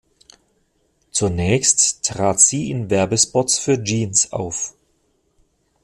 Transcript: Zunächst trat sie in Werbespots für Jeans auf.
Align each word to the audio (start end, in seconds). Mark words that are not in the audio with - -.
Zunächst 1.11 2.03
trat 2.03 2.39
sie 2.39 2.71
in 2.71 2.89
Werbespots 2.89 3.59
für 3.59 3.83
Jeans 3.83 4.33
auf. 4.33 4.73